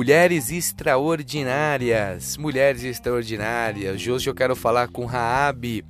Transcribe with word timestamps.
Mulheres 0.00 0.50
extraordinárias, 0.50 2.38
mulheres 2.38 2.84
extraordinárias. 2.84 4.06
Hoje 4.06 4.30
eu 4.30 4.34
quero 4.34 4.56
falar 4.56 4.88
com 4.88 5.04
Raabe, 5.04 5.84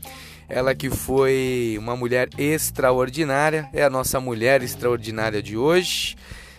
ela 0.48 0.74
que 0.74 0.90
foi 0.90 1.76
uma 1.78 1.94
mulher 1.94 2.28
extraordinária, 2.36 3.70
é 3.72 3.84
a 3.84 3.88
nossa 3.88 4.18
mulher 4.18 4.64
extraordinária 4.64 5.40
de 5.40 5.56
hoje. 5.56 6.16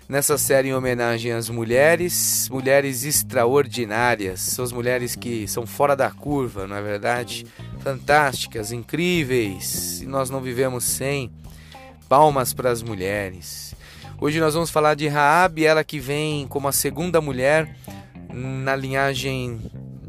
Nessa 0.07 0.37
série 0.37 0.69
em 0.69 0.73
homenagem 0.73 1.33
às 1.33 1.49
mulheres, 1.49 2.47
mulheres 2.49 3.03
extraordinárias, 3.03 4.39
são 4.39 4.63
as 4.63 4.71
mulheres 4.71 5.13
que 5.13 5.45
são 5.45 5.67
fora 5.67 5.93
da 5.93 6.09
curva, 6.09 6.65
não 6.65 6.77
é 6.77 6.81
verdade? 6.81 7.45
Fantásticas, 7.79 8.71
incríveis, 8.71 10.01
e 10.01 10.05
nós 10.05 10.29
não 10.29 10.39
vivemos 10.39 10.85
sem. 10.85 11.29
Palmas 12.07 12.53
para 12.53 12.71
as 12.71 12.81
mulheres. 12.81 13.70
Hoje 14.23 14.39
nós 14.39 14.53
vamos 14.53 14.69
falar 14.69 14.93
de 14.93 15.07
Raab, 15.07 15.65
ela 15.65 15.83
que 15.83 15.99
vem 15.99 16.45
como 16.47 16.67
a 16.67 16.71
segunda 16.71 17.19
mulher 17.19 17.75
na 18.31 18.75
linhagem 18.75 19.59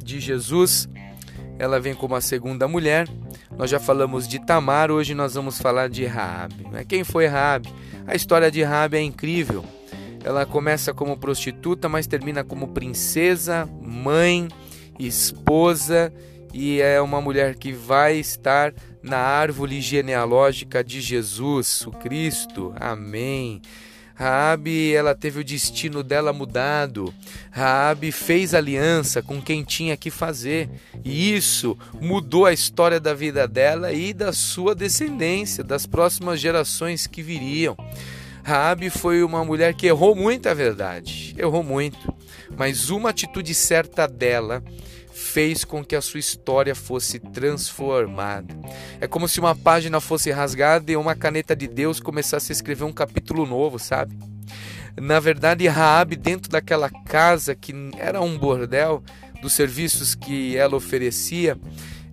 de 0.05 0.21
Jesus. 0.21 0.87
Ela 1.59 1.81
vem 1.81 1.95
como 1.95 2.15
a 2.15 2.21
segunda 2.21 2.69
mulher. 2.69 3.09
Nós 3.57 3.71
já 3.71 3.81
falamos 3.81 4.29
de 4.29 4.39
Tamar, 4.39 4.91
hoje 4.91 5.15
nós 5.15 5.33
vamos 5.33 5.59
falar 5.59 5.89
de 5.89 6.05
Raab. 6.05 6.53
Quem 6.87 7.05
foi 7.05 7.27
Raab? 7.27 7.67
A 8.07 8.15
história 8.15 8.51
de 8.51 8.63
Raab 8.63 8.95
é 8.95 9.01
incrível. 9.01 9.65
Ela 10.23 10.45
começa 10.45 10.93
como 10.93 11.17
prostituta, 11.17 11.89
mas 11.89 12.07
termina 12.07 12.45
como 12.45 12.69
princesa, 12.69 13.67
mãe, 13.81 14.47
esposa 14.99 16.13
e 16.53 16.83
é 16.83 17.01
uma 17.01 17.23
mulher 17.23 17.55
que 17.55 17.73
vai 17.73 18.19
estar 18.19 18.75
na 19.03 19.17
árvore 19.17 19.81
genealógica 19.81 20.85
de 20.85 21.01
Jesus, 21.01 21.87
o 21.87 21.93
Cristo. 21.93 22.75
Amém. 22.79 23.63
Raabe, 24.15 24.93
ela 24.93 25.15
teve 25.15 25.41
o 25.41 25.45
destino 25.45 26.03
dela 26.03 26.33
mudado. 26.33 27.13
Raabe 27.51 28.13
fez 28.13 28.55
aliança 28.55 29.23
com 29.23 29.41
quem 29.41 29.65
tinha 29.65 29.97
que 29.97 30.11
fazer, 30.11 30.69
e 31.05 31.35
isso 31.35 31.77
mudou 32.01 32.47
a 32.47 32.53
história 32.53 33.01
da 33.01 33.15
vida 33.15 33.49
dela 33.49 33.93
e 33.93 34.13
da 34.13 34.33
sua 34.33 34.75
descendência, 34.75 35.65
das 35.65 35.87
próximas 35.87 36.41
gerações 36.41 37.07
que 37.07 37.23
viriam. 37.23 37.77
Raabe 38.43 38.91
foi 38.91 39.23
uma 39.23 39.45
mulher 39.45 39.75
que 39.75 39.87
errou 39.87 40.15
muito, 40.15 40.49
a 40.49 40.55
verdade. 40.55 41.35
Errou 41.39 41.63
muito, 41.63 42.13
mas 42.57 42.91
uma 42.91 43.11
atitude 43.11 43.55
certa 43.55 44.07
dela 44.07 44.63
fez 45.33 45.65
com 45.65 45.83
que 45.83 45.97
a 45.97 46.03
sua 46.03 46.21
história 46.21 46.75
fosse 46.75 47.19
transformada. 47.19 48.55
É 49.01 49.07
como 49.07 49.27
se 49.27 49.41
uma 49.41 49.57
página 49.57 49.99
fosse 49.99 50.31
rasgada 50.31 50.93
e 50.93 50.97
uma 50.97 51.15
caneta 51.15 51.57
de 51.57 51.67
Deus 51.67 51.99
começasse 51.99 52.53
a 52.53 52.55
escrever 52.55 52.85
um 52.85 52.93
capítulo 52.93 53.47
novo, 53.47 53.79
sabe? 53.79 54.15
Na 55.01 55.19
verdade, 55.19 55.67
Raabe 55.67 56.17
dentro 56.17 56.51
daquela 56.51 56.91
casa 57.07 57.55
que 57.55 57.73
era 57.97 58.21
um 58.21 58.37
bordel, 58.37 59.03
dos 59.41 59.55
serviços 59.55 60.15
que 60.15 60.55
ela 60.55 60.77
oferecia, 60.77 61.59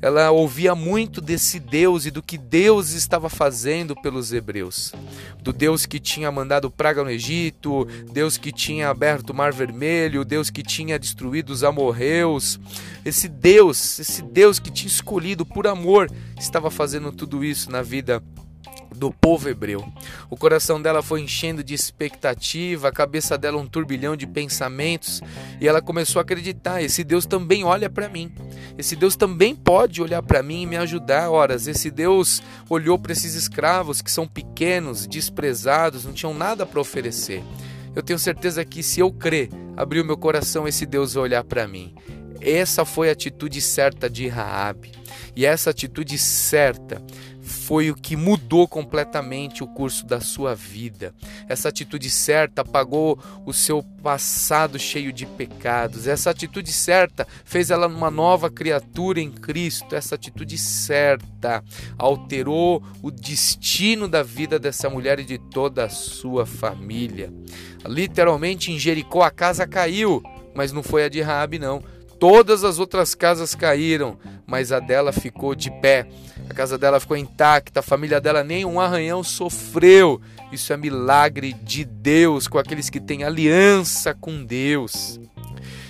ela 0.01 0.31
ouvia 0.31 0.73
muito 0.73 1.19
desse 1.19 1.59
Deus 1.59 2.05
e 2.05 2.11
do 2.11 2.23
que 2.23 2.37
Deus 2.37 2.91
estava 2.91 3.29
fazendo 3.29 3.95
pelos 3.95 4.31
hebreus. 4.31 4.93
Do 5.41 5.51
Deus 5.51 5.85
que 5.85 5.99
tinha 5.99 6.31
mandado 6.31 6.71
praga 6.71 7.03
no 7.03 7.09
Egito, 7.09 7.85
Deus 8.11 8.37
que 8.37 8.51
tinha 8.51 8.89
aberto 8.89 9.31
o 9.31 9.33
Mar 9.33 9.51
Vermelho, 9.51 10.23
Deus 10.23 10.49
que 10.49 10.63
tinha 10.63 10.97
destruído 10.97 11.49
os 11.49 11.63
amorreus. 11.63 12.59
Esse 13.03 13.27
Deus, 13.27 13.99
esse 13.99 14.21
Deus 14.21 14.57
que 14.57 14.71
tinha 14.71 14.87
escolhido 14.87 15.45
por 15.45 15.67
amor, 15.67 16.09
estava 16.39 16.71
fazendo 16.71 17.11
tudo 17.11 17.43
isso 17.43 17.69
na 17.69 17.81
vida 17.81 18.23
do 18.99 19.11
povo 19.11 19.47
hebreu. 19.47 19.87
O 20.29 20.35
coração 20.35 20.81
dela 20.81 21.01
foi 21.01 21.21
enchendo 21.21 21.63
de 21.63 21.73
expectativa, 21.73 22.89
a 22.89 22.91
cabeça 22.91 23.37
dela 23.37 23.57
um 23.57 23.65
turbilhão 23.65 24.15
de 24.15 24.27
pensamentos, 24.27 25.21
e 25.59 25.67
ela 25.67 25.81
começou 25.81 26.19
a 26.19 26.23
acreditar: 26.23 26.83
esse 26.83 27.03
Deus 27.03 27.25
também 27.25 27.63
olha 27.63 27.89
para 27.89 28.09
mim. 28.09 28.31
Esse 28.77 28.95
Deus 28.95 29.15
também 29.15 29.55
pode 29.55 30.01
olhar 30.01 30.21
para 30.21 30.43
mim 30.43 30.63
e 30.63 30.65
me 30.65 30.77
ajudar. 30.77 31.29
Horas, 31.29 31.67
esse 31.67 31.89
Deus 31.89 32.43
olhou 32.69 32.99
para 32.99 33.13
esses 33.13 33.33
escravos 33.33 34.01
que 34.01 34.11
são 34.11 34.27
pequenos, 34.27 35.07
desprezados, 35.07 36.03
não 36.05 36.13
tinham 36.13 36.33
nada 36.33 36.65
para 36.65 36.79
oferecer. 36.81 37.41
Eu 37.95 38.03
tenho 38.03 38.19
certeza 38.19 38.63
que 38.65 38.83
se 38.83 38.99
eu 38.99 39.11
crer, 39.11 39.49
abrir 39.75 40.01
o 40.01 40.05
meu 40.05 40.17
coração, 40.17 40.67
esse 40.67 40.85
Deus 40.85 41.13
vai 41.13 41.23
olhar 41.23 41.43
para 41.43 41.67
mim. 41.67 41.95
Essa 42.41 42.85
foi 42.85 43.09
a 43.09 43.13
atitude 43.13 43.59
certa 43.61 44.09
de 44.09 44.27
Raabe. 44.27 44.91
E 45.35 45.45
essa 45.45 45.69
atitude 45.69 46.17
certa 46.17 47.01
foi 47.69 47.91
o 47.91 47.95
que 47.95 48.15
mudou 48.15 48.67
completamente 48.67 49.63
o 49.63 49.67
curso 49.67 50.03
da 50.03 50.19
sua 50.19 50.55
vida. 50.55 51.13
Essa 51.47 51.69
atitude 51.69 52.09
certa 52.09 52.63
apagou 52.63 53.19
o 53.45 53.53
seu 53.53 53.83
passado 54.01 54.79
cheio 54.79 55.13
de 55.13 55.27
pecados. 55.27 56.07
Essa 56.07 56.31
atitude 56.31 56.71
certa 56.71 57.27
fez 57.45 57.69
ela 57.69 57.85
uma 57.85 58.09
nova 58.09 58.49
criatura 58.49 59.21
em 59.21 59.29
Cristo. 59.29 59.95
Essa 59.95 60.15
atitude 60.15 60.57
certa 60.57 61.63
alterou 61.95 62.81
o 63.03 63.11
destino 63.11 64.07
da 64.07 64.23
vida 64.23 64.57
dessa 64.57 64.89
mulher 64.89 65.19
e 65.19 65.23
de 65.23 65.37
toda 65.37 65.85
a 65.85 65.89
sua 65.89 66.47
família. 66.47 67.31
Literalmente 67.85 68.71
em 68.71 68.79
Jericó 68.79 69.21
a 69.21 69.29
casa 69.29 69.67
caiu, 69.67 70.23
mas 70.55 70.71
não 70.71 70.81
foi 70.81 71.05
a 71.05 71.09
de 71.09 71.21
Raabe 71.21 71.59
não 71.59 71.83
Todas 72.19 72.65
as 72.65 72.79
outras 72.79 73.15
casas 73.15 73.55
caíram, 73.55 74.19
mas 74.45 74.73
a 74.73 74.81
dela 74.81 75.13
ficou 75.13 75.55
de 75.55 75.71
pé. 75.79 76.05
A 76.49 76.53
casa 76.53 76.77
dela 76.77 76.99
ficou 76.99 77.15
intacta, 77.15 77.79
a 77.79 77.83
família 77.83 78.19
dela 78.19 78.43
nem 78.43 78.65
um 78.65 78.79
arranhão 78.79 79.23
sofreu. 79.23 80.19
Isso 80.51 80.73
é 80.73 80.77
milagre 80.77 81.53
de 81.53 81.85
Deus 81.85 82.47
com 82.47 82.57
aqueles 82.57 82.89
que 82.89 82.99
têm 82.99 83.23
aliança 83.23 84.15
com 84.15 84.43
Deus. 84.43 85.19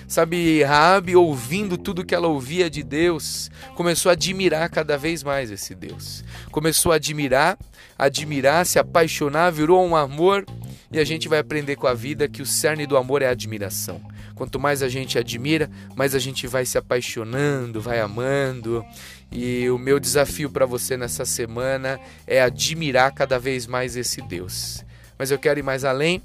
Sabe, 0.06 0.64
Rabi, 0.64 1.16
ouvindo 1.16 1.78
tudo 1.78 2.04
que 2.04 2.16
ela 2.16 2.28
ouvia 2.28 2.68
de 2.68 2.84
Deus, 2.84 3.50
começou 3.76 4.10
a 4.10 4.14
admirar 4.14 4.68
cada 4.70 4.98
vez 4.98 5.24
mais 5.24 5.52
esse 5.52 5.76
Deus. 5.76 6.24
Começou 6.52 6.92
a 6.92 6.96
admirar, 6.96 7.58
admirar, 7.98 8.66
se 8.66 8.80
apaixonar, 8.80 9.52
virou 9.52 9.86
um 9.86 9.96
amor 9.96 10.46
e 10.92 11.00
a 11.00 11.06
gente 11.06 11.30
vai 11.30 11.38
aprender 11.38 11.76
com 11.76 11.86
a 11.86 11.94
vida 11.94 12.28
que 12.28 12.42
o 12.42 12.46
cerne 12.46 12.88
do 12.88 12.98
amor 12.98 13.22
é 13.22 13.28
a 13.28 13.32
admiração. 13.32 14.02
Quanto 14.40 14.58
mais 14.58 14.82
a 14.82 14.88
gente 14.88 15.20
admira, 15.20 15.70
mais 15.98 16.16
a 16.16 16.20
gente 16.20 16.48
vai 16.48 16.66
se 16.66 16.78
apaixonando, 16.78 17.82
vai 17.82 18.00
amando. 18.00 18.86
E 19.30 19.70
o 19.70 19.78
meu 19.78 20.00
desafio 20.00 20.50
para 20.50 20.66
você 20.66 20.96
nessa 20.96 21.26
semana 21.26 22.00
é 22.26 22.42
admirar 22.42 23.12
cada 23.12 23.38
vez 23.38 23.68
mais 23.68 23.98
esse 23.98 24.22
Deus. 24.22 24.86
Mas 25.18 25.30
eu 25.30 25.38
quero 25.38 25.60
ir 25.60 25.64
mais 25.64 25.84
além. 25.84 26.22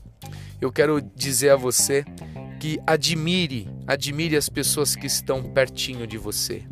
Eu 0.60 0.70
quero 0.70 1.00
dizer 1.16 1.50
a 1.50 1.56
você 1.56 2.04
que 2.60 2.78
admire, 2.86 3.68
admire 3.84 4.36
as 4.36 4.48
pessoas 4.48 4.94
que 4.94 5.08
estão 5.08 5.42
pertinho 5.42 6.06
de 6.06 6.16
você. 6.16 6.62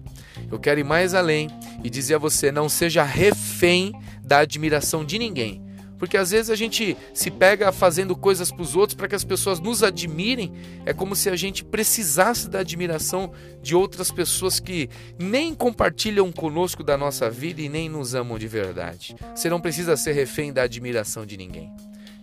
Eu 0.49 0.61
quero 0.61 0.79
ir 0.79 0.85
mais 0.85 1.13
além 1.13 1.49
e 1.83 1.91
dizer 1.91 2.15
a 2.15 2.19
você: 2.19 2.53
não 2.53 2.69
seja 2.69 3.03
refém 3.03 3.93
da 4.23 4.39
admiração 4.39 5.05
de 5.05 5.19
ninguém 5.19 5.61
porque 6.03 6.17
às 6.17 6.33
vezes 6.33 6.51
a 6.51 6.57
gente 6.57 6.97
se 7.15 7.31
pega 7.31 7.71
fazendo 7.71 8.17
coisas 8.17 8.51
para 8.51 8.61
os 8.61 8.75
outros 8.75 8.97
para 8.97 9.07
que 9.07 9.15
as 9.15 9.23
pessoas 9.23 9.61
nos 9.61 9.85
admirem. 9.85 10.53
É 10.85 10.93
como 10.93 11.15
se 11.15 11.31
a 11.31 11.37
gente 11.37 11.65
precisasse 11.65 12.51
da 12.51 12.59
admiração 12.59 13.31
de 13.63 13.77
outras 13.77 14.11
pessoas 14.11 14.59
que 14.59 14.91
nem 15.17 15.55
compartilham 15.55 16.33
conosco 16.33 16.83
da 16.83 16.99
nossa 16.99 17.31
vida 17.31 17.63
e 17.63 17.69
nem 17.69 17.89
nos 17.89 18.17
amam 18.17 18.37
de 18.37 18.49
verdade. 18.49 19.15
Você 19.33 19.49
não 19.49 19.61
precisa 19.61 19.97
ser 19.97 20.11
refém 20.11 20.53
da 20.53 20.63
admiração 20.63 21.25
de 21.25 21.37
ninguém. 21.37 21.73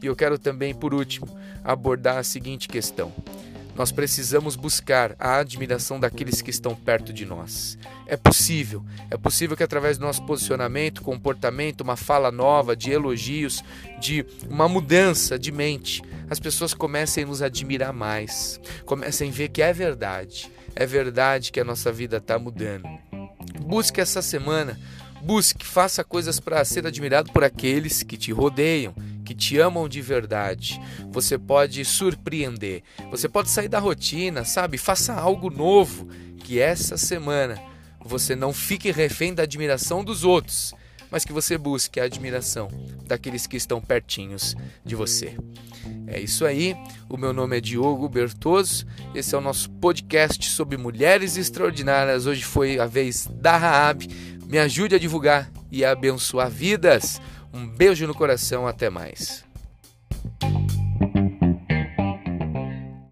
E 0.04 0.08
eu 0.08 0.16
quero 0.16 0.38
também, 0.38 0.76
por 0.76 0.94
último, 0.94 1.30
abordar 1.64 2.18
a 2.18 2.24
seguinte 2.24 2.68
questão. 2.68 3.14
Nós 3.80 3.94
precisamos 3.94 4.58
buscar 4.58 5.16
a 5.18 5.38
admiração 5.38 6.02
daqueles 6.02 6.42
que 6.42 6.50
estão 6.50 6.76
perto 6.76 7.14
de 7.14 7.26
nós. 7.26 7.78
É 8.06 8.18
possível, 8.18 8.84
é 9.10 9.16
possível 9.16 9.56
que 9.56 9.64
através 9.64 9.98
do 9.98 10.06
nosso 10.06 10.22
posicionamento, 10.26 11.02
comportamento, 11.02 11.80
uma 11.80 11.96
fala 11.96 12.30
nova, 12.30 12.76
de 12.76 12.92
elogios, 12.92 13.64
de 13.98 14.26
uma 14.50 14.68
mudança 14.68 15.40
de 15.40 15.50
mente, 15.50 16.04
as 16.30 16.42
pessoas 16.42 16.74
comecem 16.74 17.24
a 17.24 17.28
nos 17.28 17.42
admirar 17.42 17.94
mais, 17.94 18.60
comecem 18.86 19.30
a 19.30 19.34
ver 19.34 19.48
que 19.48 19.62
é 19.62 19.72
verdade, 19.72 20.52
é 20.76 20.86
verdade 20.86 21.50
que 21.50 21.62
a 21.62 21.64
nossa 21.64 21.90
vida 21.90 22.18
está 22.18 22.38
mudando. 22.38 22.84
Busque 23.62 24.02
essa 24.02 24.22
semana, 24.22 24.78
busque, 25.22 25.66
faça 25.66 26.04
coisas 26.04 26.38
para 26.38 26.66
ser 26.66 26.86
admirado 26.86 27.32
por 27.32 27.46
aqueles 27.46 28.04
que 28.04 28.18
te 28.18 28.34
rodeiam 28.34 28.94
que 29.30 29.36
te 29.36 29.60
amam 29.60 29.88
de 29.88 30.02
verdade. 30.02 30.82
Você 31.12 31.38
pode 31.38 31.86
surpreender, 31.86 32.82
você 33.12 33.30
pode 33.30 33.52
sair 33.52 33.68
da 33.68 33.78
rotina, 33.78 34.44
sabe? 34.44 34.76
Faça 34.76 35.14
algo 35.14 35.52
novo 35.52 36.08
que 36.44 36.60
essa 36.60 36.98
semana 36.98 37.62
você 38.04 38.36
não 38.36 38.52
fique 38.52 38.90
refém 38.90 39.32
da 39.32 39.44
admiração 39.44 40.04
dos 40.04 40.24
outros, 40.24 40.74
mas 41.12 41.24
que 41.24 41.32
você 41.32 41.60
busque 41.60 42.00
a 42.00 42.06
admiração 42.06 42.70
daqueles 43.06 43.46
que 43.46 43.56
estão 43.56 43.80
pertinhos 43.80 44.56
de 44.84 44.96
você. 44.96 45.38
É 46.08 46.20
isso 46.20 46.44
aí. 46.44 46.76
O 47.08 47.16
meu 47.16 47.32
nome 47.32 47.56
é 47.56 47.62
Diogo 47.62 48.10
Bertoso. 48.10 48.84
Esse 49.14 49.36
é 49.36 49.38
o 49.38 49.42
nosso 49.42 49.70
podcast 49.74 50.50
sobre 50.50 50.76
mulheres 50.76 51.38
extraordinárias. 51.38 52.26
Hoje 52.26 52.44
foi 52.44 52.80
a 52.80 52.88
vez 52.88 53.30
da 53.32 53.58
Raab. 53.58 54.08
Me 54.48 54.58
ajude 54.58 54.96
a 54.96 55.00
divulgar 55.00 55.52
e 55.72 55.86
a 55.86 55.92
abençoar 55.92 56.50
vidas. 56.50 57.22
Um 57.54 57.68
beijo 57.68 58.06
no 58.06 58.14
coração, 58.14 58.68
até 58.68 58.90
mais. 58.90 59.44